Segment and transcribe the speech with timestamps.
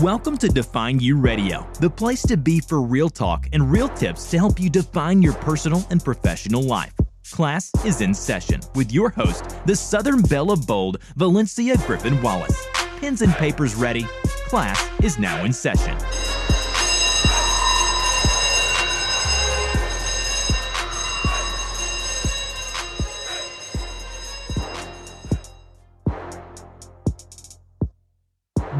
[0.00, 4.30] Welcome to Define U Radio, the place to be for real talk and real tips
[4.30, 6.94] to help you define your personal and professional life.
[7.30, 12.66] Class is in session with your host, the Southern Belle of Bold, Valencia Griffin Wallace.
[12.98, 14.06] Pens and papers ready.
[14.48, 15.94] Class is now in session.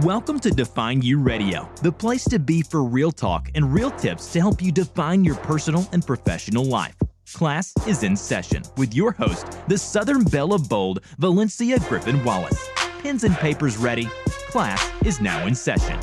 [0.05, 4.33] Welcome to Define U Radio, the place to be for real talk and real tips
[4.33, 6.97] to help you define your personal and professional life.
[7.35, 12.67] Class is in session with your host, the Southern Belle of Bold, Valencia Griffin Wallace.
[13.03, 14.07] Pens and papers ready.
[14.49, 15.99] Class is now in session.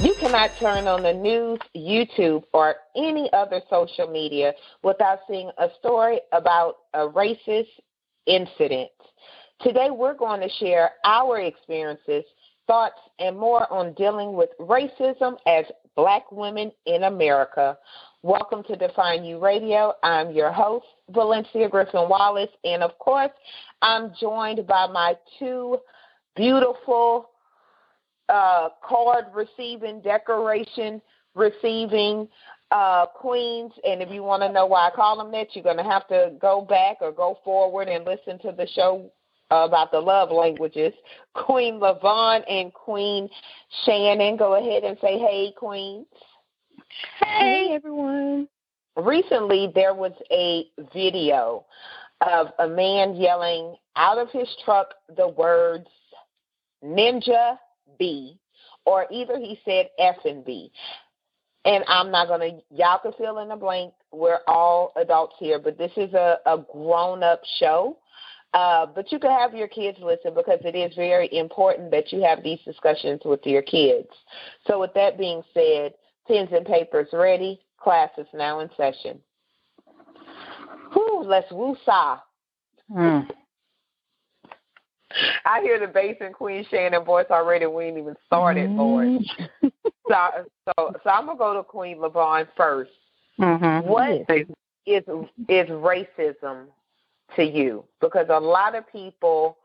[0.00, 4.52] You cannot turn on the news, YouTube, or any other social media
[4.84, 7.66] without seeing a story about a racist
[8.24, 8.90] incident.
[9.60, 12.22] Today, we're going to share our experiences,
[12.68, 15.64] thoughts, and more on dealing with racism as
[15.96, 17.76] black women in America.
[18.22, 19.94] Welcome to Define U Radio.
[20.04, 23.32] I'm your host, Valencia Griffin Wallace, and of course,
[23.82, 25.78] I'm joined by my two
[26.36, 27.30] beautiful
[28.28, 31.00] uh, card receiving, decoration
[31.34, 32.28] receiving
[32.70, 33.72] uh, queens.
[33.84, 36.06] And if you want to know why I call them that, you're going to have
[36.08, 39.10] to go back or go forward and listen to the show
[39.50, 40.92] about the love languages.
[41.34, 43.28] Queen Lyvonne and Queen
[43.84, 44.36] Shannon.
[44.36, 46.06] Go ahead and say, hey, Queens.
[47.20, 48.48] Hey, everyone.
[48.96, 51.64] Recently, there was a video
[52.20, 55.86] of a man yelling out of his truck the words
[56.84, 57.58] ninja
[57.98, 58.38] B,
[58.84, 60.70] or either he said F and B.
[61.64, 63.92] And I'm not going to, y'all can fill in the blank.
[64.12, 67.98] We're all adults here, but this is a, a grown up show.
[68.54, 72.22] Uh, but you can have your kids listen because it is very important that you
[72.22, 74.08] have these discussions with your kids.
[74.66, 75.92] So, with that being said,
[76.26, 77.60] pens and papers ready.
[77.78, 79.20] Class is now in session.
[80.92, 82.18] Whew, let's woo-saw.
[82.90, 83.20] Hmm.
[85.44, 87.66] I hear the bass and Queen Shannon voice already.
[87.66, 89.20] We ain't even started, boys.
[89.62, 90.28] so,
[90.66, 92.86] so, so I'm gonna go to Queen Lyvonne 1st
[93.40, 93.88] Mm-hmm.
[93.88, 94.26] What
[94.86, 95.04] is
[95.48, 96.66] is racism
[97.36, 97.84] to you?
[98.00, 99.58] Because a lot of people,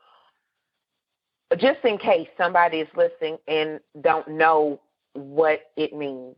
[1.57, 4.79] just in case somebody is listening and don't know
[5.13, 6.35] what it means,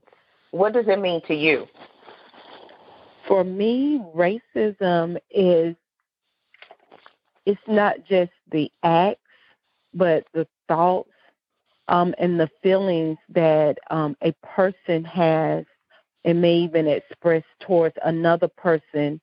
[0.51, 1.67] what does it mean to you?
[3.27, 5.75] For me, racism is
[7.45, 9.21] it's not just the acts,
[9.93, 11.09] but the thoughts
[11.87, 15.65] um, and the feelings that um, a person has
[16.23, 19.21] and may even express towards another person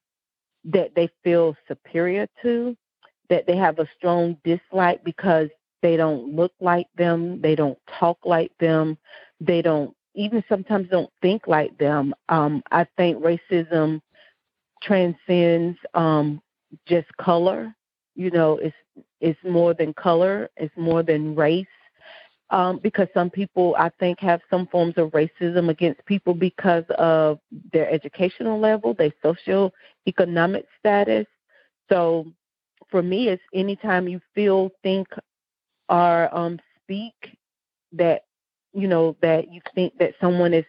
[0.65, 2.77] that they feel superior to,
[3.29, 5.49] that they have a strong dislike because
[5.83, 8.97] they don't look like them, they don't talk like them,
[9.41, 12.15] they don't even sometimes don't think like them.
[12.29, 14.01] Um, I think racism
[14.83, 16.41] transcends um,
[16.87, 17.75] just color.
[18.15, 18.77] You know, it's
[19.21, 20.51] it's more than color.
[20.57, 21.67] It's more than race.
[22.51, 27.39] Um, because some people, I think, have some forms of racism against people because of
[27.73, 29.73] their educational level, their social
[30.07, 31.27] economic status.
[31.89, 32.27] So,
[32.91, 35.09] for me, it's anytime you feel, think,
[35.89, 37.15] or um, speak
[37.93, 38.25] that
[38.75, 40.65] you know that you think that someone is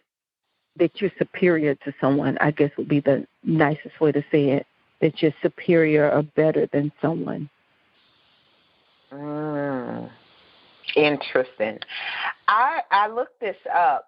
[0.78, 2.38] that you're superior to someone.
[2.40, 4.66] I guess would be the nicest way to say it.
[5.04, 7.50] That you're superior or better than someone.
[9.12, 10.10] Mm,
[10.96, 11.80] interesting.
[12.48, 14.08] I I looked this up.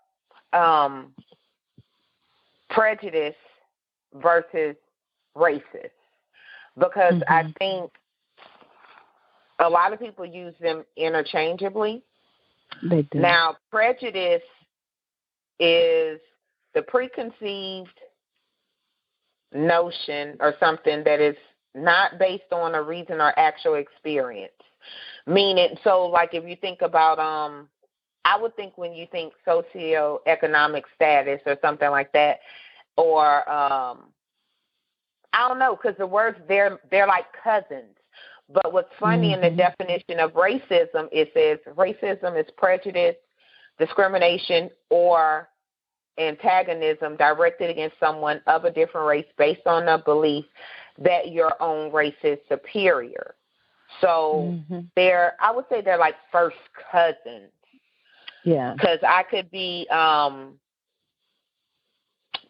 [0.54, 1.12] Um,
[2.70, 3.36] prejudice
[4.14, 4.78] versus
[5.36, 5.92] racist
[6.78, 7.34] because Mm-hmm.
[7.34, 7.92] I think
[9.60, 12.04] a lot of people use them interchangeably.
[12.90, 13.20] They do.
[13.20, 14.42] Now, prejudice
[15.60, 16.22] is
[16.74, 18.00] the preconceived
[19.56, 21.38] notion or something that is
[21.74, 24.52] not based on a reason or actual experience.
[25.26, 27.68] Meaning, so like if you think about, um,
[28.26, 32.40] I would think when you think socioeconomic status or something like that,
[32.98, 34.10] or um,
[35.34, 37.98] I don't know, because the words they're they're like cousins.
[38.48, 39.58] But what's funny in the Mhm.
[39.58, 43.16] definition of racism, it says racism is prejudice,
[43.80, 45.50] discrimination, or
[46.18, 50.46] antagonism directed against someone of a different race based on the belief
[50.98, 53.36] that your own race is superior.
[54.02, 54.90] So Mhm.
[54.96, 56.58] they're, I would say they're like first
[56.92, 57.52] cousins
[58.44, 58.74] Yeah.
[58.74, 60.60] because I could be um,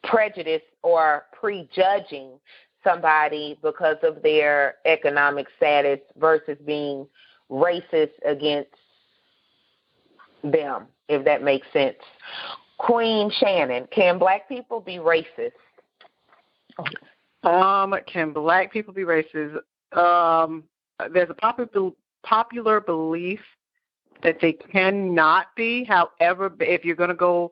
[0.04, 2.40] prejudiced or prejudging
[2.84, 7.08] somebody because of their economic status versus being
[7.50, 8.70] racist against
[10.44, 11.98] them, if that makes sense.
[12.78, 15.52] Queen Shannon, can black people be racist?
[17.44, 19.58] Um, can black people be racist?
[19.96, 20.64] Um,
[21.14, 21.92] there's a popular
[22.24, 23.40] popular belief
[24.24, 25.84] that they cannot be.
[25.84, 27.52] However, if you're going to go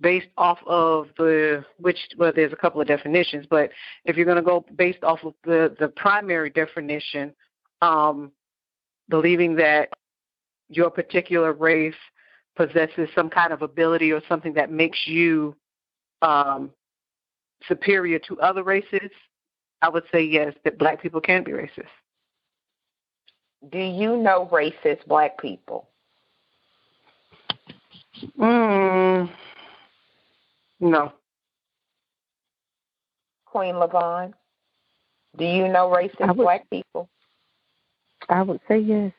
[0.00, 3.70] based off of the which well there's a couple of definitions but
[4.04, 7.34] if you're going to go based off of the the primary definition
[7.82, 8.30] um
[9.08, 9.88] believing that
[10.68, 11.94] your particular race
[12.58, 15.56] possesses some kind of ability or something that makes you
[16.20, 16.70] um
[17.66, 19.10] superior to other races
[19.80, 21.86] i would say yes that black people can be racist
[23.70, 25.88] do you know racist black people
[28.38, 29.30] mm
[30.80, 31.12] no.
[33.46, 34.34] Queen Lyvonne,
[35.36, 37.08] do you know racist would, black people?
[38.28, 39.12] I would say yes.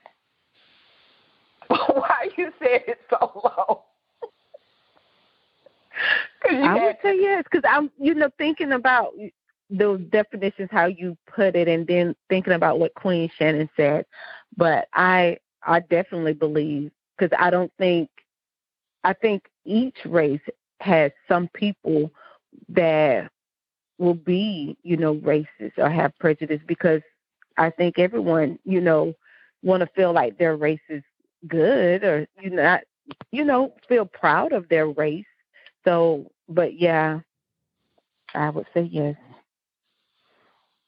[2.39, 3.83] You said it so low?
[6.49, 9.11] I would say yes, because I'm, you know, thinking about
[9.69, 14.05] those definitions, how you put it, and then thinking about what Queen Shannon said.
[14.55, 18.09] But I, I definitely believe because I don't think,
[19.03, 20.39] I think each race
[20.79, 22.09] has some people
[22.69, 23.29] that
[23.97, 27.01] will be, you know, racist or have prejudice because
[27.57, 29.13] I think everyone, you know,
[29.61, 31.03] want to feel like their race is
[31.47, 32.81] good or you not,
[33.31, 35.25] you know, feel proud of their race.
[35.85, 37.19] So, but yeah,
[38.33, 39.15] I would say yes.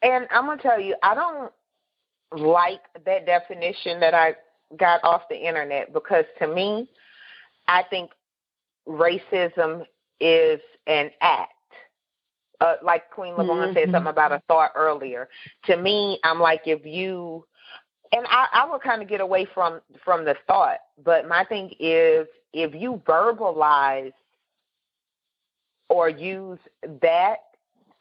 [0.01, 1.51] And I'm gonna tell you, I don't
[2.31, 4.35] like that definition that I
[4.77, 6.89] got off the internet because to me,
[7.67, 8.11] I think
[8.87, 9.85] racism
[10.19, 11.53] is an act.
[12.59, 13.73] Uh, like Queen Lyvonne mm-hmm.
[13.73, 15.27] said something about a thought earlier.
[15.65, 17.45] To me, I'm like if you
[18.11, 21.71] and I, I will kind of get away from from the thought, but my thing
[21.79, 24.13] is if you verbalize
[25.89, 26.59] or use
[27.01, 27.37] that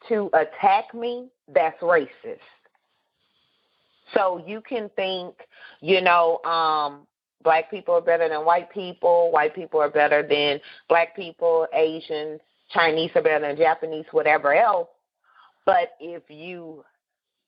[0.09, 2.39] to attack me, that's racist.
[4.13, 5.35] So you can think,
[5.79, 7.07] you know, um,
[7.43, 10.59] black people are better than white people, white people are better than
[10.89, 12.39] black people, Asians,
[12.73, 14.89] Chinese are better than Japanese, whatever else.
[15.65, 16.83] But if you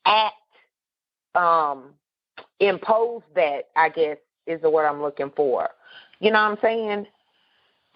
[0.05, 0.35] act,
[1.35, 1.93] um,
[2.59, 5.69] impose that, I guess is the word I'm looking for.
[6.19, 7.07] You know what I'm saying?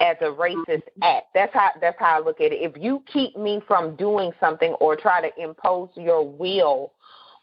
[0.00, 1.26] As a racist act.
[1.34, 2.62] That's how that's how I look at it.
[2.62, 6.92] If you keep me from doing something or try to impose your will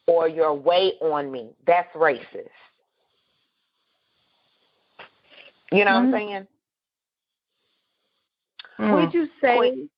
[0.07, 2.47] or your way on me, that's racist.
[5.71, 6.11] You know mm-hmm.
[6.11, 6.29] what I'm mm-hmm.
[6.29, 6.47] saying?
[8.79, 8.93] Mm.
[8.93, 9.89] Would you say Queen,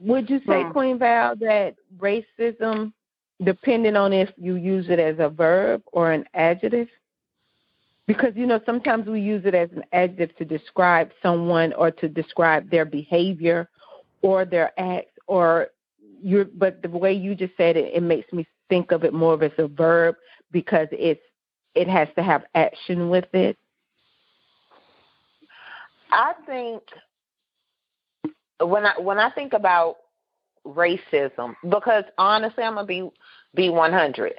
[0.00, 0.72] would you say, mm.
[0.72, 2.92] Queen Val, that racism
[3.44, 6.88] depending on if you use it as a verb or an adjective?
[8.06, 12.08] Because you know, sometimes we use it as an adjective to describe someone or to
[12.08, 13.68] describe their behavior
[14.22, 15.68] or their acts or
[16.22, 19.42] you but the way you just said it, it makes me think of it more
[19.42, 20.16] as a verb
[20.50, 21.22] because it's
[21.74, 23.56] it has to have action with it.
[26.10, 26.82] I think
[28.60, 29.96] when I when I think about
[30.66, 33.10] racism, because honestly, I'm gonna be
[33.54, 34.34] be 100.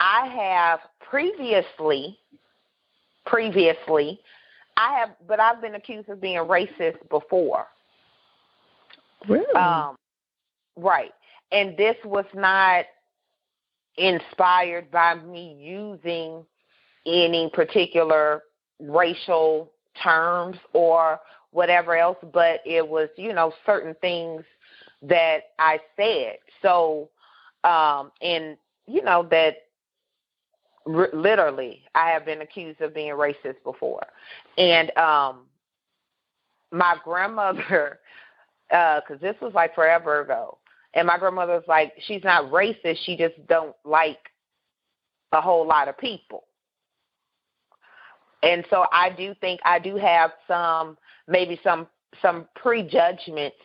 [0.00, 2.18] I have previously,
[3.26, 4.20] previously,
[4.76, 7.66] I have, but I've been accused of being racist before.
[9.28, 9.54] Really?
[9.54, 9.96] Um,
[10.76, 11.12] right.
[11.52, 12.86] And this was not
[13.96, 16.44] inspired by me using
[17.06, 18.42] any particular
[18.80, 19.70] racial
[20.02, 24.42] terms or whatever else, but it was, you know, certain things
[25.02, 26.36] that I said.
[26.60, 27.10] So,
[27.64, 28.56] um, and,
[28.86, 29.56] you know, that
[30.86, 34.06] r- literally I have been accused of being racist before.
[34.58, 35.46] And um,
[36.70, 38.00] my grandmother,
[38.68, 40.58] because uh, this was like forever ago,
[40.94, 44.18] and my grandmother was like, she's not racist, she just don't like
[45.32, 46.44] a whole lot of people.
[48.42, 51.86] And so I do think I do have some maybe some
[52.20, 53.56] some prejudgments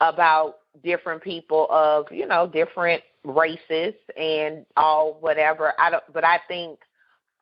[0.00, 5.72] about different people of you know different races and all whatever.
[5.78, 6.80] I don't, but I think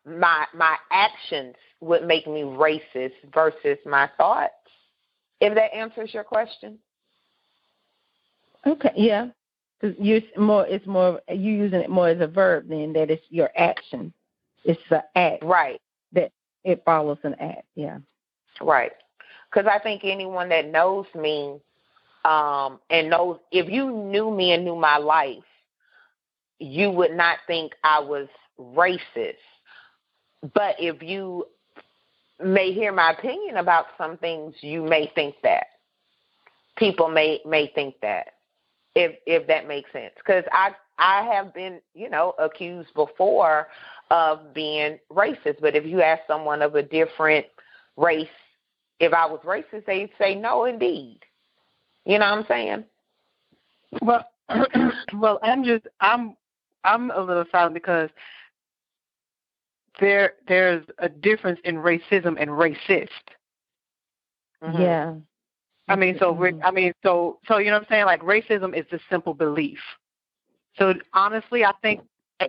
[0.06, 4.52] my my actions would make me racist versus my thoughts.
[5.40, 6.78] If that answers your question.
[8.66, 8.92] Okay.
[8.97, 9.28] Yeah.
[9.80, 13.23] Because you more, it's more you using it more as a verb than that it's
[13.28, 14.12] your action.
[14.64, 15.45] It's the act.
[15.45, 15.80] Right.
[16.12, 16.33] That
[16.64, 17.66] it follows an act.
[17.75, 17.99] Yeah.
[18.61, 18.92] Right
[19.56, 21.59] because I think anyone that knows me
[22.26, 25.45] um, and knows if you knew me and knew my life,
[26.59, 28.26] you would not think I was
[28.59, 29.37] racist.
[30.52, 31.47] But if you
[32.42, 35.66] may hear my opinion about some things, you may think that.
[36.76, 38.35] People may may think that.
[38.95, 40.12] If if that makes sense.
[40.16, 43.68] Because I I have been, you know, accused before
[44.11, 45.61] of being racist.
[45.61, 47.47] But if you ask someone of a different
[47.97, 48.26] race,
[48.99, 51.21] if I was racist, they'd say no indeed.
[52.06, 52.84] You know what I'm saying?
[54.00, 54.26] Well
[55.14, 56.36] well I'm just I'm
[56.84, 58.10] I'm a little silent because
[60.00, 63.08] there there's a difference in racism and racist.
[64.62, 64.80] Mm-hmm.
[64.80, 65.14] Yeah.
[65.88, 66.62] I mean, so mm-hmm.
[66.64, 68.06] I mean, so so you know what I'm saying?
[68.06, 69.78] Like racism is the simple belief.
[70.78, 72.00] So honestly, I think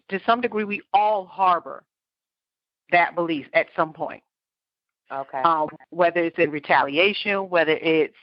[0.09, 1.83] to some degree we all harbor
[2.91, 4.23] that belief at some point.
[5.11, 5.39] Okay.
[5.39, 8.15] Um, whether it's in retaliation, whether it's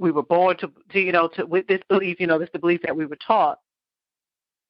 [0.00, 2.58] we were born to, to you know to with this belief, you know, this the
[2.58, 3.58] belief that we were taught.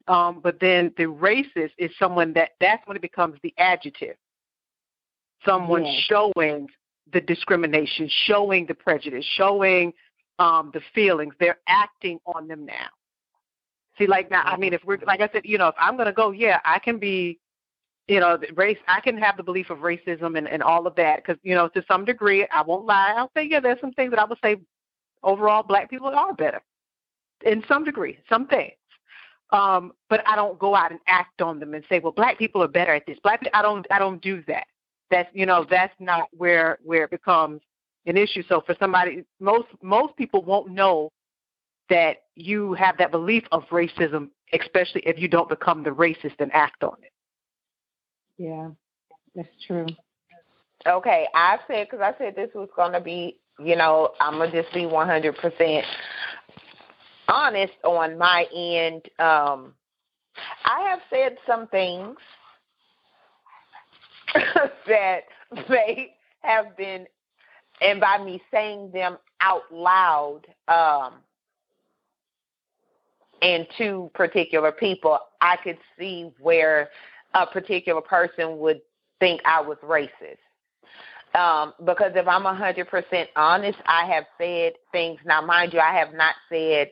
[0.09, 4.17] Um, but then the racist is someone that that's when it becomes the adjective.
[5.47, 6.03] Someone yes.
[6.09, 6.69] showing
[7.13, 9.93] the discrimination, showing the prejudice, showing
[10.39, 11.35] um, the feelings.
[11.39, 12.89] They're acting on them now.
[13.99, 16.13] See, like now, I mean, if we're like I said, you know, if I'm gonna
[16.13, 17.39] go, yeah, I can be,
[18.09, 18.79] you know, race.
[18.89, 21.69] I can have the belief of racism and and all of that because you know,
[21.69, 23.15] to some degree, I won't lie.
[23.17, 24.57] I'll say, yeah, there's some things that I would say
[25.23, 26.61] overall black people are better
[27.45, 28.73] in some degree, some things.
[29.53, 32.63] Um, but I don't go out and act on them and say, well, black people
[32.63, 33.19] are better at this.
[33.23, 34.67] Black, people, I don't, I don't do that.
[35.11, 37.61] That's, you know, that's not where where it becomes
[38.07, 38.45] an issue.
[38.49, 41.11] So for somebody, most most people won't know
[41.89, 46.53] that you have that belief of racism, especially if you don't become the racist and
[46.55, 47.13] act on it.
[48.39, 48.71] Yeah,
[49.35, 49.87] that's true.
[50.87, 54.51] Okay, I said because I said this was going to be, you know, I'm gonna
[54.51, 55.85] just be 100 percent
[57.29, 59.03] honest on my end.
[59.19, 59.75] Um,
[60.65, 62.17] I have said some things
[64.87, 65.21] that
[65.69, 67.07] may have been,
[67.81, 71.15] and by me saying them out loud, um,
[73.43, 76.91] and to particular people, I could see where
[77.35, 78.81] a particular person would
[79.19, 80.39] think I was racist.
[81.35, 85.21] Um, because if I'm 100% honest, I have said things.
[85.25, 86.91] Now, mind you, I have not said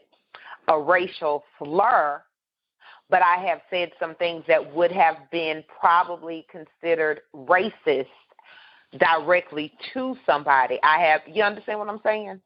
[0.68, 2.22] a racial slur,
[3.10, 8.06] but I have said some things that would have been probably considered racist
[8.98, 10.78] directly to somebody.
[10.82, 12.40] I have you understand what I'm saying?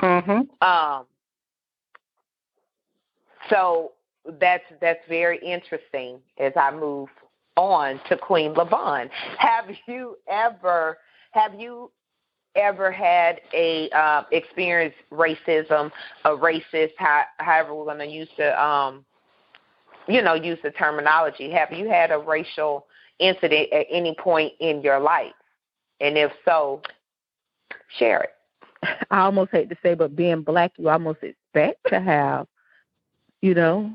[0.00, 0.62] Mhm.
[0.62, 1.06] Um
[3.48, 3.92] so
[4.38, 7.08] that's that's very interesting as I move
[7.56, 9.10] on to Queen Lyvonne.
[9.38, 10.98] Have you ever
[11.32, 11.90] have you
[12.56, 15.92] ever had a uh, experienced racism,
[16.24, 19.04] a racist, how, however we're going to use the, um,
[20.08, 21.50] you know, use the terminology.
[21.50, 22.86] Have you had a racial
[23.18, 25.32] incident at any point in your life?
[26.00, 26.82] And if so,
[27.98, 28.30] share it.
[29.10, 32.46] I almost hate to say, but being black, you almost expect to have,
[33.42, 33.92] you know,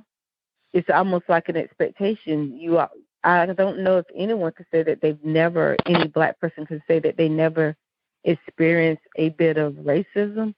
[0.73, 2.57] it's almost like an expectation.
[2.57, 2.89] You are,
[3.23, 6.99] I don't know if anyone could say that they've never, any black person could say
[6.99, 7.75] that they never
[8.23, 10.55] experienced a bit of racism.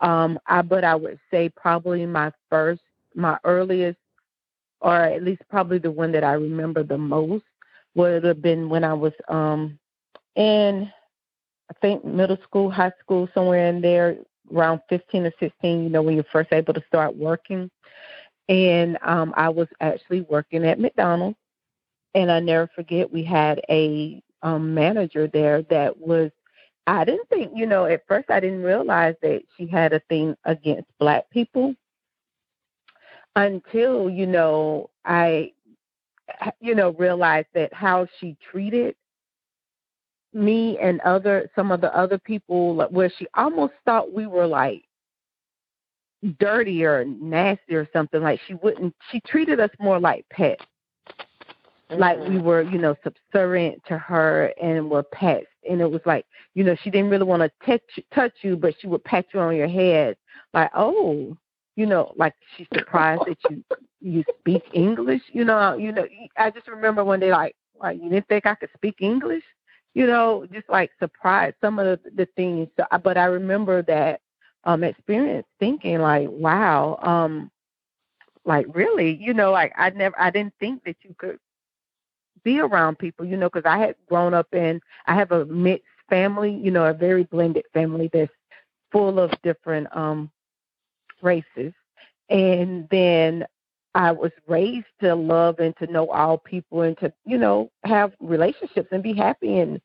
[0.00, 2.82] Um, I, but I would say probably my first,
[3.14, 3.98] my earliest,
[4.80, 7.44] or at least probably the one that I remember the most
[7.94, 9.78] would have been when I was um,
[10.36, 10.90] in,
[11.70, 14.16] I think middle school, high school, somewhere in there,
[14.52, 15.84] around 15 or 16.
[15.84, 17.70] You know, when you're first able to start working,
[18.48, 21.38] and um, I was actually working at McDonald's,
[22.14, 26.30] and I never forget we had a um, manager there that was
[26.86, 30.36] I didn't think, you know, at first I didn't realize that she had a thing
[30.44, 31.74] against black people
[33.36, 35.52] until, you know, I,
[36.60, 38.96] you know, realized that how she treated
[40.34, 44.46] me and other, some of the other people, like where she almost thought we were
[44.46, 44.84] like
[46.38, 48.22] dirty or nasty or something.
[48.22, 50.64] Like she wouldn't, she treated us more like pets.
[51.94, 52.00] Mm-hmm.
[52.00, 55.46] Like we were, you know, subservient to her and were pets.
[55.68, 57.82] And it was like you know she didn't really want to touch
[58.14, 60.16] touch you but she would pat you on your head.
[60.52, 61.36] Like oh
[61.76, 63.64] you know like she's surprised that you
[64.00, 68.08] you speak english you know you know i just remember one day like like you
[68.10, 69.42] didn't think i could speak english?
[69.94, 72.68] You know just like surprised some of the, the things.
[72.76, 74.20] So, but i remember that
[74.64, 77.50] um experience thinking like wow um
[78.44, 79.16] like really?
[79.20, 81.38] You know like i never i didn't think that you could
[82.44, 85.86] be around people, you know, because I had grown up in, I have a mixed
[86.08, 88.32] family, you know, a very blended family that's
[88.92, 90.30] full of different um
[91.22, 91.72] races.
[92.28, 93.44] And then
[93.94, 98.12] I was raised to love and to know all people and to, you know, have
[98.20, 99.80] relationships and be happy and,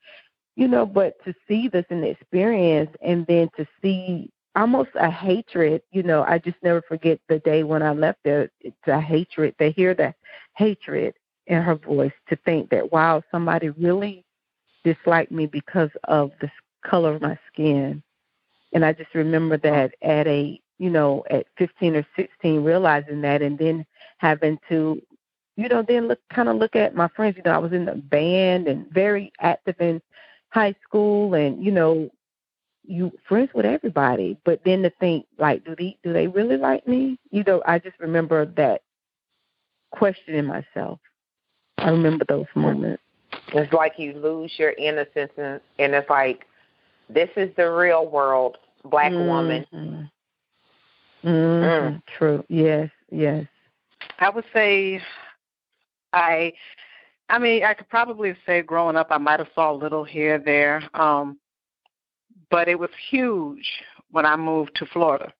[0.55, 5.81] you know, but to see this and experience and then to see almost a hatred,
[5.91, 9.55] you know, I just never forget the day when I left there, it's a hatred,
[9.59, 10.13] to hear the
[10.57, 11.13] hatred
[11.49, 14.23] in her voice, to think that, wow, somebody really
[14.85, 16.49] disliked me because of the
[16.85, 18.01] color of my skin.
[18.71, 23.41] And I just remember that at a you know, at 15 or 16, realizing that,
[23.41, 23.85] and then
[24.17, 25.01] having to,
[25.57, 27.35] you know, then look kind of look at my friends.
[27.35, 30.01] You know, I was in the band and very active in
[30.49, 32.09] high school, and you know,
[32.87, 34.37] you friends with everybody.
[34.45, 37.19] But then to think, like, do they do they really like me?
[37.29, 38.81] You know, I just remember that
[39.91, 40.99] questioning myself.
[41.79, 43.01] I remember those moments.
[43.53, 46.45] It's like you lose your innocence, and, and it's like,
[47.09, 49.27] this is the real world, black mm-hmm.
[49.27, 49.65] woman
[51.23, 51.29] Mm-hmm.
[51.29, 52.01] Mm.
[52.17, 52.45] True.
[52.47, 52.89] Yes.
[53.11, 53.45] Yes.
[54.19, 55.01] I would say,
[56.13, 56.53] I,
[57.29, 60.39] I mean, I could probably say growing up, I might have saw a little here
[60.39, 61.37] there, um,
[62.49, 63.69] but it was huge
[64.11, 65.33] when I moved to Florida.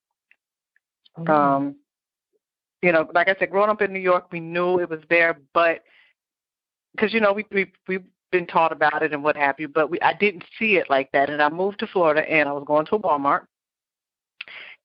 [1.17, 1.29] Mm.
[1.29, 1.75] Um,
[2.81, 5.39] you know, like I said, growing up in New York, we knew it was there,
[5.53, 5.83] but
[6.95, 9.89] because you know we we we've been taught about it and what have you, but
[9.89, 11.29] we I didn't see it like that.
[11.29, 13.45] And I moved to Florida, and I was going to a Walmart,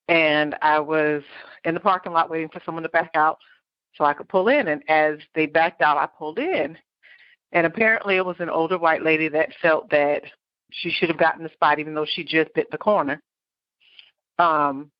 [0.09, 1.23] and I was
[1.65, 3.39] in the parking lot waiting for someone to back out
[3.97, 4.69] so I could pull in.
[4.69, 6.77] And as they backed out, I pulled in.
[7.53, 10.23] And apparently, it was an older white lady that felt that
[10.71, 13.23] she should have gotten the spot, even though she just bit the corner.
[14.39, 14.91] Um,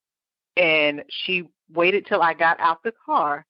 [0.57, 3.45] and she waited till I got out the car.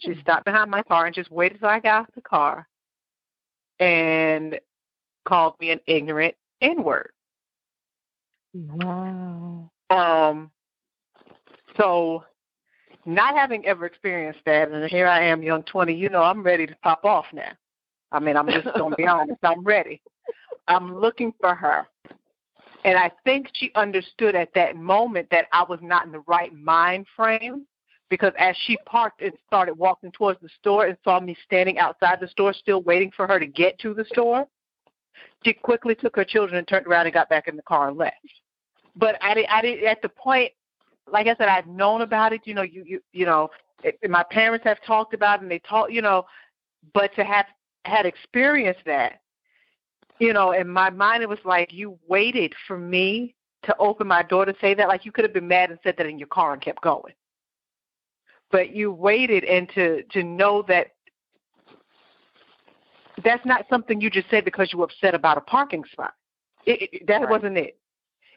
[0.00, 2.68] She stopped behind my car and just waited till I got out of the car
[3.80, 4.58] and
[5.26, 7.10] called me an ignorant N word.
[8.54, 9.70] Wow.
[9.90, 10.50] Um,
[11.76, 12.24] so,
[13.04, 16.66] not having ever experienced that, and here I am, young 20, you know, I'm ready
[16.66, 17.50] to pop off now.
[18.12, 20.00] I mean, I'm just going to be honest, I'm ready.
[20.68, 21.86] I'm looking for her.
[22.84, 26.52] And I think she understood at that moment that I was not in the right
[26.52, 27.66] mind frame
[28.12, 32.20] because as she parked and started walking towards the store and saw me standing outside
[32.20, 34.46] the store still waiting for her to get to the store,
[35.44, 37.96] she quickly took her children and turned around and got back in the car and
[37.96, 38.16] left
[38.96, 40.52] but I did, I did at the point,
[41.10, 42.42] like I said, I've known about it.
[42.44, 43.50] You know, you you you know,
[43.82, 46.24] it, my parents have talked about it and they talk, you know,
[46.94, 47.46] but to have
[47.84, 49.20] had experienced that,
[50.18, 54.22] you know, in my mind it was like you waited for me to open my
[54.22, 54.88] door to say that.
[54.88, 57.14] Like you could have been mad and said that in your car and kept going,
[58.52, 60.88] but you waited and to to know that
[63.24, 66.14] that's not something you just said because you were upset about a parking spot.
[66.64, 67.30] It, it, that right.
[67.30, 67.78] wasn't it.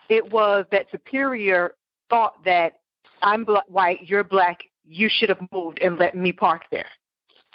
[0.09, 1.75] It was that superior
[2.09, 2.79] thought that
[3.21, 6.89] I'm black, white, you're black, you should have moved and let me park there.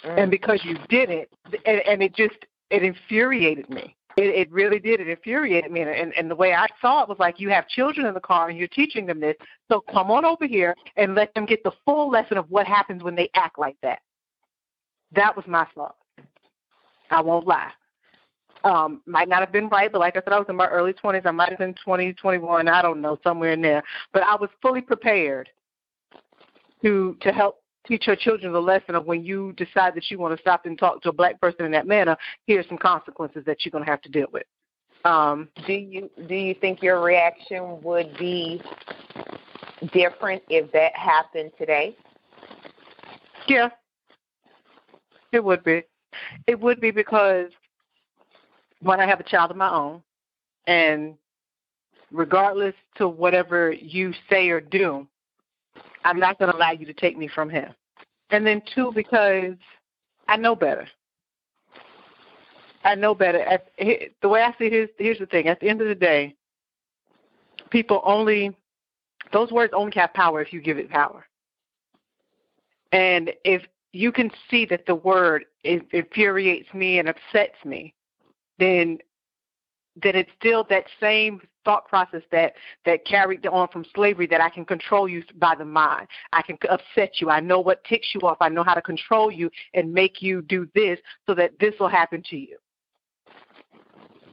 [0.03, 0.23] Mm.
[0.23, 1.29] And because you didn't,
[1.65, 2.35] and, and it just
[2.69, 3.95] it infuriated me.
[4.17, 4.99] It, it really did.
[4.99, 5.81] It infuriated me.
[5.81, 8.49] And, and the way I saw it was like, you have children in the car
[8.49, 9.35] and you're teaching them this.
[9.69, 13.03] So come on over here and let them get the full lesson of what happens
[13.03, 13.99] when they act like that.
[15.13, 15.95] That was my thought.
[17.09, 17.71] I won't lie
[18.63, 20.93] um, might not have been right, but like I said, I was in my early
[20.93, 21.25] 20s.
[21.25, 23.83] I might have been 20, 21, I don't know, somewhere in there.
[24.13, 25.49] But I was fully prepared
[26.83, 30.35] to to help teach your children the lesson of when you decide that you want
[30.35, 32.15] to stop and talk to a black person in that manner,
[32.45, 34.43] here's some consequences that you're going to have to deal with.
[35.03, 38.61] Um, do you do you think your reaction would be
[39.91, 41.95] different if that happened today?
[43.47, 43.69] Yeah,
[45.31, 45.83] it would be.
[46.45, 47.49] It would be because
[48.81, 50.03] when I have a child of my own,
[50.67, 51.15] and
[52.11, 55.07] regardless to whatever you say or do,
[56.03, 57.73] I'm not going to allow you to take me from him.
[58.29, 59.55] And then two, because
[60.27, 60.87] I know better.
[62.83, 63.39] I know better.
[63.39, 65.47] At, the way I see it, here's, here's the thing.
[65.47, 66.35] At the end of the day,
[67.69, 68.55] people only,
[69.31, 71.25] those words only have power if you give it power.
[72.91, 77.93] And if you can see that the word infuriates me and upsets me,
[78.57, 78.99] then
[80.01, 82.53] then it's still that same thought process that
[82.85, 86.07] that carried on from slavery that I can control you by the mind.
[86.33, 87.29] I can upset you.
[87.29, 88.37] I know what ticks you off.
[88.41, 91.87] I know how to control you and make you do this so that this will
[91.89, 92.57] happen to you.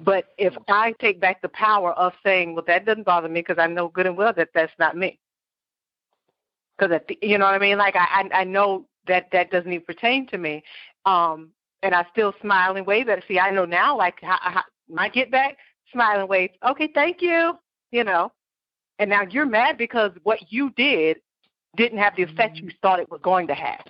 [0.00, 3.58] But if I take back the power of saying, well, that doesn't bother me because
[3.58, 5.18] I know good and well that that's not me.
[6.78, 7.78] Because you know what I mean?
[7.78, 10.62] Like I I know that that doesn't even pertain to me.
[11.04, 11.50] Um,
[11.82, 13.24] and I still smile and wave at her.
[13.26, 15.56] See, I know now, like how, how, my get back,
[15.92, 16.50] smile and wave.
[16.68, 17.58] Okay, thank you.
[17.90, 18.32] You know,
[18.98, 21.18] and now you're mad because what you did
[21.76, 22.66] didn't have the effect mm-hmm.
[22.66, 23.84] you thought it was going to have.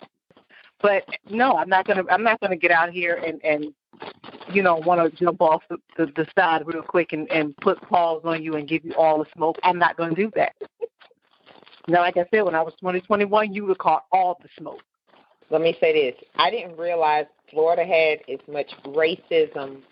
[0.81, 3.75] But no, I'm not gonna I'm not gonna get out here and and
[4.53, 7.81] you know want to jump off the, the, the side real quick and and put
[7.83, 9.57] paws on you and give you all the smoke.
[9.65, 10.55] I'm not gonna do that.
[11.89, 14.83] now, like I said, when I was 2021, you would caught all the smoke.
[15.51, 19.83] Let me say this: I didn't realize Florida had as much racism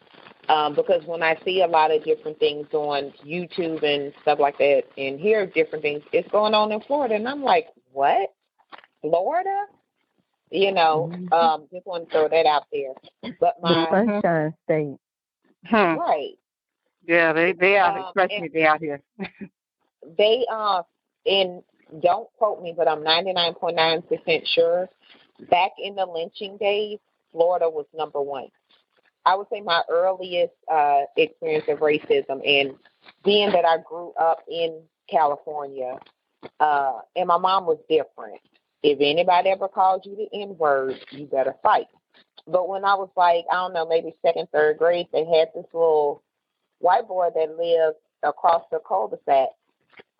[0.49, 4.59] um, because when I see a lot of different things on YouTube and stuff like
[4.59, 8.33] that, and hear different things, it's going on in Florida, and I'm like, what?
[9.01, 9.65] Florida?
[10.51, 11.33] You know, mm-hmm.
[11.33, 12.93] um, just want to throw that out there.
[13.41, 14.97] But my the Sunshine State,
[15.65, 15.97] huh.
[15.99, 16.35] right?
[17.07, 19.01] Yeah, they they are um, especially they out here.
[20.19, 20.83] they uh,
[21.27, 21.63] and
[22.01, 24.89] don't quote me, but I'm 99.9 percent sure.
[25.51, 26.99] Back in the lynching days,
[27.33, 28.49] Florida was number one.
[29.27, 32.77] I would say my earliest uh, experience of racism, and
[33.25, 35.99] being that I grew up in California,
[36.61, 38.41] uh, and my mom was different.
[38.83, 41.89] If anybody ever called you the N word, you better fight.
[42.47, 45.67] But when I was like, I don't know, maybe second, third grade, they had this
[45.73, 46.23] little
[46.79, 49.49] white boy that lived across the cul-de-sac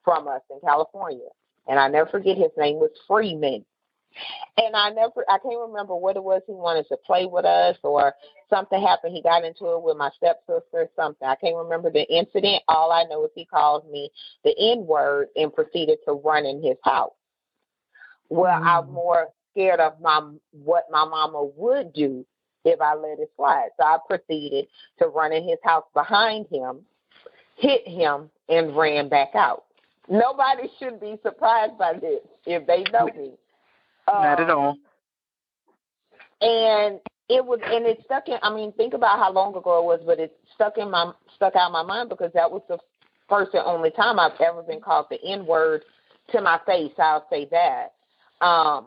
[0.03, 1.29] from us in California.
[1.69, 3.65] And I never forget his name was Freeman.
[4.59, 7.77] And I never, I can't remember what it was he wanted to play with us
[7.83, 8.15] or
[8.49, 9.15] something happened.
[9.15, 11.29] He got into it with my stepsister or something.
[11.29, 12.63] I can't remember the incident.
[12.67, 14.11] All I know is he called me
[14.45, 17.13] the N word and proceeded to run in his house.
[18.31, 18.67] Well, mm.
[18.67, 20.21] I'm more scared of my
[20.53, 22.25] what my mama would do
[22.65, 23.69] if I let it slide.
[23.79, 24.67] So I proceeded
[24.99, 26.81] to run in his house behind him,
[27.57, 29.65] hit him, and ran back out.
[30.09, 33.33] Nobody should be surprised by this if they know me.
[34.09, 34.77] Not at um, all.
[36.41, 38.39] And it was, and it stuck in.
[38.43, 41.57] I mean, think about how long ago it was, but it stuck in my stuck
[41.57, 42.79] out my mind because that was the
[43.29, 45.83] first and only time I've ever been called the N word
[46.33, 46.93] to my face.
[46.99, 47.95] I'll say that.
[48.45, 48.87] Um,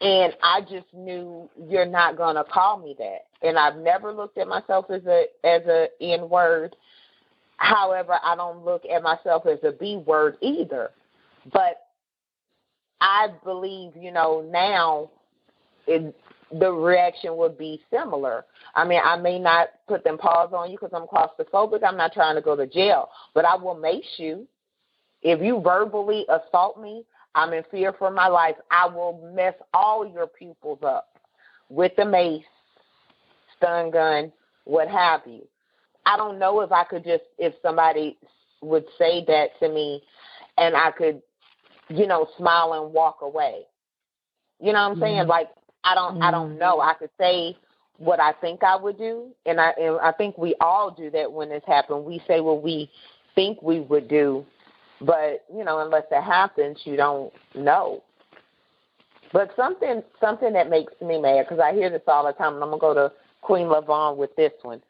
[0.00, 3.26] and I just knew you're not gonna call me that.
[3.42, 6.76] And I've never looked at myself as a as a N word.
[7.58, 10.92] However, I don't look at myself as a B word either.
[11.52, 11.87] But
[13.00, 15.10] I believe, you know, now
[15.86, 16.14] it,
[16.52, 18.44] the reaction would be similar.
[18.74, 21.82] I mean, I may not put them paws on you because I'm claustrophobic.
[21.86, 24.46] I'm not trying to go to jail, but I will mace you.
[25.22, 28.56] If you verbally assault me, I'm in fear for my life.
[28.70, 31.08] I will mess all your pupils up
[31.68, 32.44] with the mace,
[33.56, 34.32] stun gun,
[34.64, 35.42] what have you.
[36.06, 38.16] I don't know if I could just, if somebody
[38.62, 40.02] would say that to me
[40.56, 41.20] and I could
[41.88, 43.62] you know, smile and walk away.
[44.60, 45.16] You know what I'm saying?
[45.20, 45.30] Mm-hmm.
[45.30, 45.48] Like
[45.84, 46.22] I don't mm-hmm.
[46.22, 46.80] I don't know.
[46.80, 47.56] I could say
[47.98, 51.32] what I think I would do and I and I think we all do that
[51.32, 52.04] when this happens.
[52.06, 52.90] We say what we
[53.34, 54.44] think we would do,
[55.00, 58.02] but you know, unless it happens, you don't know.
[59.32, 62.62] But something something that makes me mad because I hear this all the time, and
[62.62, 64.82] I'm gonna go to Queen Lyvonne with this one.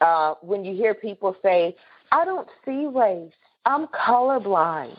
[0.00, 1.76] Uh, when you hear people say,
[2.12, 3.32] "I don't see race,
[3.66, 4.96] I'm colorblind,"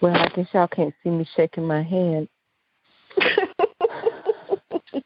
[0.00, 2.28] Well, I guess y'all can't see me shaking my head.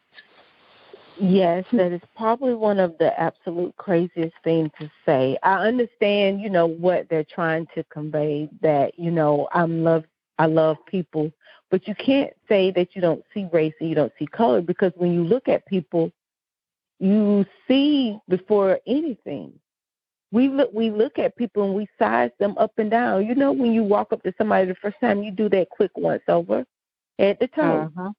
[1.19, 5.35] yes, that is probably one of the absolute craziest things to say.
[5.41, 10.03] I understand, you know, what they're trying to convey that, you know, I'm love
[10.39, 11.31] I love people,
[11.69, 14.91] but you can't say that you don't see race and you don't see color because
[14.95, 16.11] when you look at people,
[16.99, 19.53] you see before anything
[20.33, 23.25] we look we look at people and we size them up and down.
[23.25, 25.91] You know, when you walk up to somebody the first time, you do that quick
[25.95, 26.65] once over
[27.19, 27.91] at the toe.
[27.95, 28.11] Uh-huh.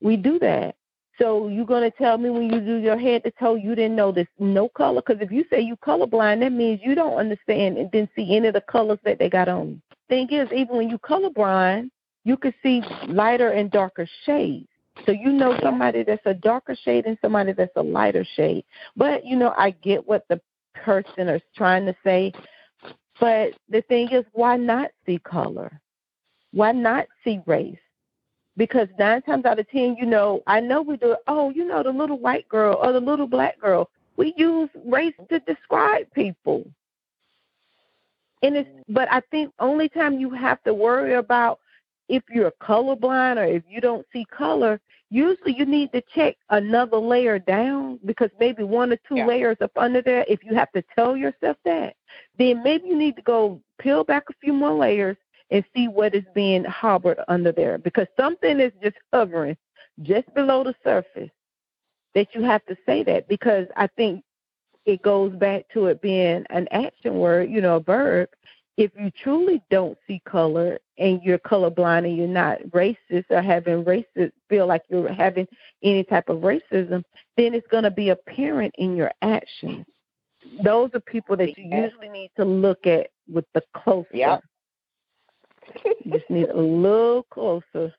[0.00, 0.76] We do that.
[1.20, 4.12] So you're gonna tell me when you do your head to toe, you didn't know
[4.12, 5.02] this no color?
[5.04, 8.46] Because if you say you colorblind, that means you don't understand and didn't see any
[8.46, 9.82] of the colors that they got on.
[10.08, 11.90] Thing is, even when you colorblind,
[12.24, 14.68] you can see lighter and darker shades.
[15.04, 18.64] So you know somebody that's a darker shade and somebody that's a lighter shade.
[18.96, 20.40] But you know, I get what the
[20.74, 22.32] person is trying to say.
[23.20, 25.80] But the thing is, why not see color?
[26.52, 27.78] Why not see race?
[28.56, 31.16] Because nine times out of ten, you know, I know we do.
[31.26, 33.88] Oh, you know, the little white girl or the little black girl.
[34.16, 36.70] We use race to describe people.
[38.42, 41.60] And it's, but I think only time you have to worry about
[42.08, 44.80] if you're colorblind or if you don't see color
[45.12, 49.26] usually you need to check another layer down because maybe one or two yeah.
[49.26, 51.94] layers up under there if you have to tell yourself that
[52.38, 55.18] then maybe you need to go peel back a few more layers
[55.50, 59.54] and see what is being harbored under there because something is just hovering
[60.00, 61.30] just below the surface
[62.14, 64.24] that you have to say that because i think
[64.86, 68.30] it goes back to it being an action word you know a verb
[68.76, 73.84] if you truly don't see color and you're colorblind and you're not racist or having
[73.84, 75.46] racist feel like you're having
[75.82, 77.02] any type of racism,
[77.36, 79.84] then it's going to be apparent in your actions.
[80.64, 84.08] Those are people that you usually need to look at with the closer.
[84.12, 84.42] Yep.
[85.84, 87.94] you just need a little closer.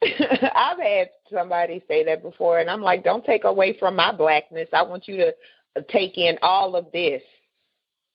[0.02, 4.68] I've had somebody say that before, and I'm like, don't take away from my blackness.
[4.72, 5.34] I want you to
[5.90, 7.22] take in all of this,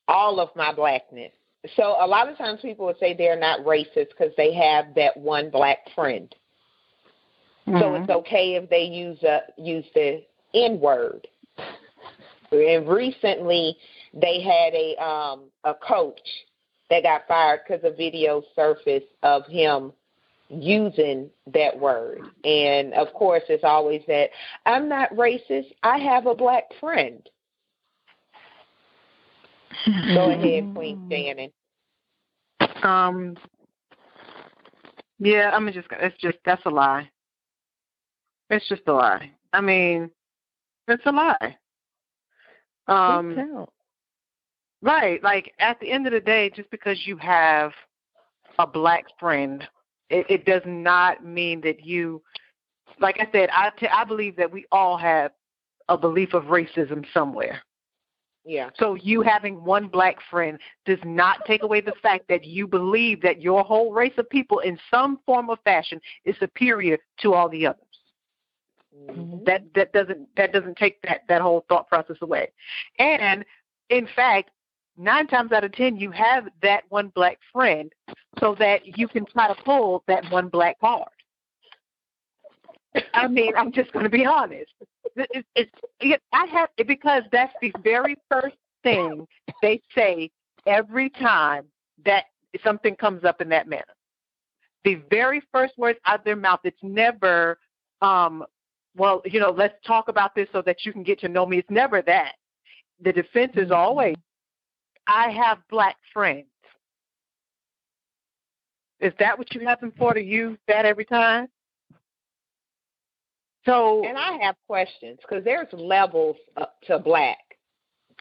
[0.08, 1.32] all of my blackness.
[1.76, 5.16] So a lot of times people would say they're not racist because they have that
[5.16, 6.34] one black friend.
[7.68, 7.80] Mm-hmm.
[7.80, 10.24] So it's okay if they use a use the
[10.54, 11.28] N word.
[12.52, 13.78] And recently,
[14.14, 16.20] they had a um a coach
[16.90, 19.94] that got fired because a video surfaced of him
[20.50, 22.20] using that word.
[22.44, 24.30] And of course, it's always that
[24.66, 25.74] I'm not racist.
[25.84, 27.28] I have a black friend.
[30.14, 31.52] Go ahead, Queen Shannon.
[32.84, 33.36] Um.
[35.20, 35.88] Yeah, I'm just.
[35.92, 37.10] It's just that's a lie.
[38.50, 39.32] It's just a lie.
[39.54, 40.10] I mean,
[40.88, 41.58] it's a lie.
[42.88, 43.68] Um.
[44.82, 45.24] Right.
[45.24, 47.72] Like at the end of the day, just because you have
[48.60, 49.68] a black friend,
[50.10, 52.22] it, it does not mean that you.
[53.00, 55.32] Like I said, I, t- I believe that we all have
[55.90, 57.62] a belief of racism somewhere.
[58.46, 58.70] Yeah.
[58.78, 63.22] So you having one black friend does not take away the fact that you believe
[63.22, 67.48] that your whole race of people in some form or fashion is superior to all
[67.48, 67.80] the others.
[68.96, 69.46] Mm-hmm.
[69.46, 72.52] That that doesn't that doesn't take that that whole thought process away.
[73.00, 73.46] And
[73.90, 74.52] in fact,
[74.98, 77.92] nine times out of ten you have that one black friend
[78.40, 81.08] so that you can try to pull that one black card.
[83.14, 84.72] I mean, I'm just going to be honest.
[85.16, 89.28] It's, it's, it, I have because that's the very first thing
[89.62, 90.32] they say
[90.66, 91.66] every time
[92.06, 92.26] that
[92.64, 93.84] something comes up in that manner.
[94.84, 96.60] The very first words out of their mouth.
[96.64, 97.58] It's never,
[98.02, 98.44] um,
[98.96, 101.58] well, you know, let's talk about this so that you can get to know me.
[101.58, 102.34] It's never that.
[103.02, 104.16] The defense is always,
[105.08, 106.48] I have black friends.
[109.00, 111.48] Is that what you have them for to use that every time?
[113.66, 116.36] So, and I have questions because there's levels
[116.88, 117.38] to black.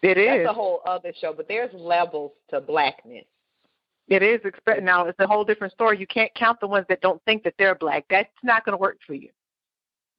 [0.03, 0.45] It is.
[0.45, 3.25] That's a whole other show, but there's levels to blackness.
[4.09, 4.41] It is.
[4.83, 5.99] Now it's a whole different story.
[5.99, 8.05] You can't count the ones that don't think that they're black.
[8.11, 9.31] That's not going to work for you.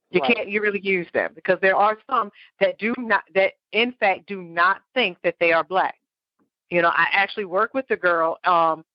[0.10, 0.36] You right.
[0.36, 0.50] can't.
[0.50, 3.24] You really use them because there are some that do not.
[3.36, 5.96] That in fact do not think that they are black.
[6.70, 8.86] You know, I actually work with a girl, um,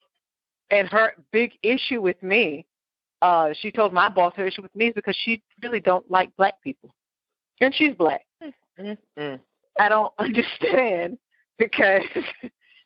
[0.70, 2.66] and her big issue with me
[3.22, 6.34] uh, she told my boss her issue with me is because she really don't like
[6.36, 6.94] black people,
[7.60, 8.24] and she's black.
[8.78, 9.34] Mm-hmm.
[9.78, 11.18] I don't understand
[11.58, 12.02] because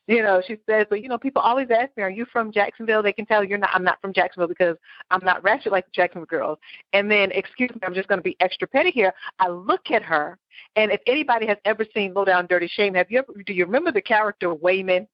[0.06, 3.02] you know she says, but you know people always ask me, "Are you from Jacksonville?"
[3.02, 3.70] They can tell you're not.
[3.74, 4.76] I'm not from Jacksonville because
[5.10, 6.58] I'm not ratchet like the Jacksonville girls.
[6.92, 9.12] And then, excuse me, I'm just going to be extra petty here.
[9.38, 10.38] I look at her,
[10.76, 13.32] and if anybody has ever seen Low Down Dirty Shame, have you ever?
[13.44, 15.06] Do you remember the character Wayman?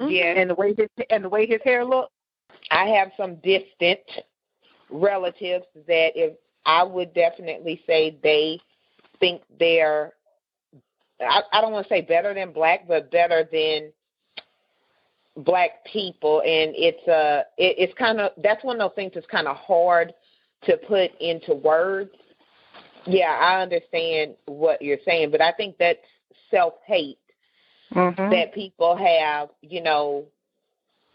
[0.00, 0.34] Yeah.
[0.36, 2.13] And the way his and the way his hair looked.
[2.70, 4.00] I have some distant
[4.90, 6.36] relatives that if
[6.66, 8.60] I would definitely say they
[9.20, 10.12] think they're
[11.20, 13.92] I, I don't want to say better than black, but better than
[15.36, 19.26] black people, and it's uh it, it's kind of that's one of those things that's
[19.26, 20.12] kind of hard
[20.64, 22.10] to put into words.
[23.06, 25.98] Yeah, I understand what you're saying, but I think that's
[26.50, 27.18] self hate
[27.92, 28.30] mm-hmm.
[28.30, 30.26] that people have, you know,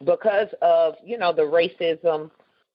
[0.06, 2.32] because of you know the racism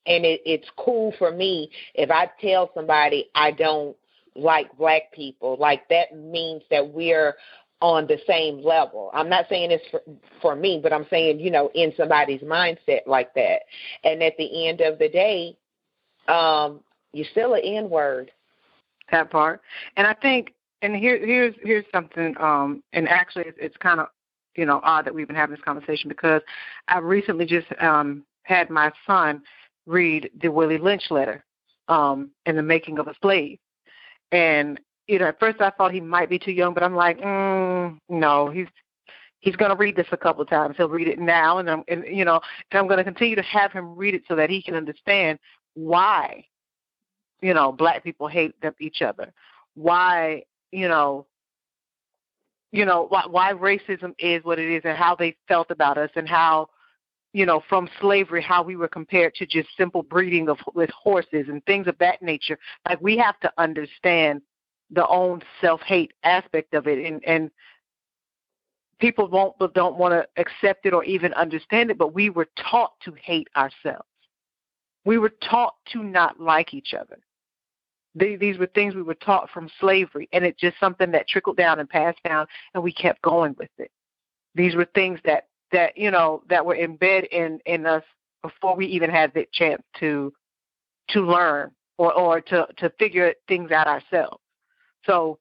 [0.07, 3.97] and it, it's cool for me if i tell somebody i don't
[4.37, 7.35] like black people like that means that we're
[7.81, 9.11] on the same level.
[9.13, 10.01] I'm not saying it's for,
[10.41, 13.63] for me but i'm saying you know in somebody's mindset like that.
[14.05, 15.57] And at the end of the day
[16.29, 16.81] um
[17.13, 18.31] you're still an n word
[19.11, 19.61] that part.
[19.97, 24.09] And i think and here here's here's something um and actually it's, it's kind of
[24.57, 26.43] you know odd that we've been having this conversation because
[26.88, 29.43] I recently just um, had my son
[29.87, 31.45] read the Willie Lynch letter
[31.88, 33.59] um, in the making of a slave,
[34.33, 37.19] and you know at first I thought he might be too young, but I'm like,
[37.19, 38.69] mm, no, he's
[39.45, 40.77] he's going to read this a couple of times.
[40.77, 42.40] He'll read it now, and I'm and you know
[42.71, 45.38] and I'm going to continue to have him read it so that he can understand
[45.75, 46.47] why
[47.43, 49.33] you know black people hate each other,
[49.75, 51.27] why you know
[52.75, 56.11] you know why, why racism is what it is and how they felt about us
[56.17, 56.69] and how
[57.33, 61.47] you know from slavery how we were compared to just simple breeding of with horses
[61.49, 62.59] and things of that nature
[62.89, 64.43] like we have to understand
[64.91, 67.51] the own self hate aspect of it and and
[68.99, 72.49] people won't but don't want to accept it or even understand it, but we were
[72.57, 74.09] taught to hate ourselves.
[75.05, 77.19] We were taught to not like each other.
[78.14, 81.57] They, these were things we were taught from slavery, and it's just something that trickled
[81.57, 83.90] down and passed down, and we kept going with it.
[84.55, 88.05] These were things that that you know that were embedded in in us
[88.42, 90.33] before we even had the chance to
[91.09, 94.40] to learn or or to to figure things out ourselves.
[95.07, 95.38] So,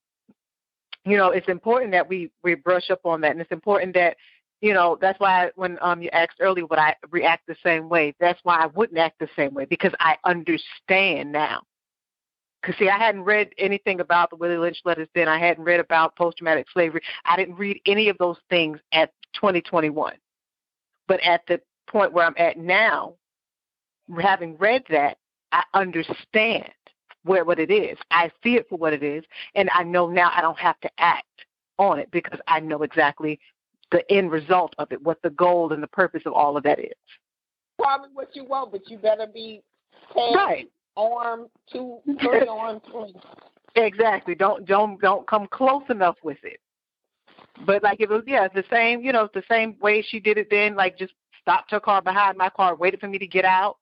[1.06, 4.18] you know, it's important that we we brush up on that, and it's important that
[4.62, 8.16] you know that's why when um you asked earlier would I react the same way?
[8.20, 11.62] That's why I wouldn't act the same way because I understand now.
[12.64, 15.28] Because see, I hadn't read anything about the Willie Lynch letters then.
[15.28, 17.02] I hadn't read about post-traumatic slavery.
[17.26, 20.14] I didn't read any of those things at 2021.
[21.08, 23.16] But at the point where I'm at now,
[24.22, 25.18] having read that,
[25.52, 26.72] I understand
[27.24, 27.98] where what it is.
[28.12, 29.24] I see it for what it is,
[29.56, 31.26] and I know now I don't have to act
[31.78, 33.40] on it because I know exactly
[33.92, 36.80] the end result of it, what the goal and the purpose of all of that
[36.80, 36.94] is.
[37.78, 39.62] Probably what you want, but you better be
[40.14, 40.70] paid, right.
[40.98, 43.14] Armed, two, three arm three.
[43.76, 44.36] Exactly.
[44.36, 46.60] Don't don't don't come close enough with it.
[47.66, 49.02] But like it was, yeah, it's the same.
[49.02, 50.76] You know, it's the same way she did it then.
[50.76, 53.78] Like just stopped her car behind my car, waited for me to get out,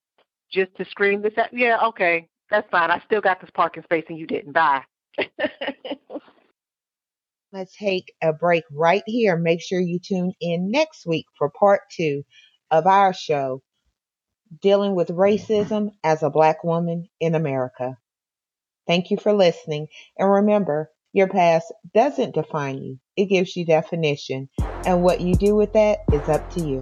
[0.51, 1.33] just to scream this.
[1.37, 2.89] At, yeah, okay, that's fine.
[2.91, 4.53] I still got this parking space, and you didn't.
[4.53, 4.83] Bye.
[7.53, 9.37] Let's take a break right here.
[9.37, 12.23] Make sure you tune in next week for part two
[12.71, 13.61] of our show,
[14.61, 17.97] Dealing with Racism as a Black Woman in America.
[18.87, 19.87] Thank you for listening.
[20.17, 24.49] And remember, your past doesn't define you, it gives you definition.
[24.85, 26.81] And what you do with that is up to you.